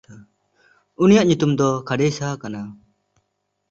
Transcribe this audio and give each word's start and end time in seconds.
ᱩᱱᱤᱭᱟᱜ 1.03 1.25
ᱧᱩᱛᱩᱢ 1.27 1.51
ᱫᱚ 1.59 1.67
ᱠᱷᱟᱰᱮᱭᱥᱦᱟ 1.87 2.27
ᱠᱟᱱᱟ᱾ 2.41 2.61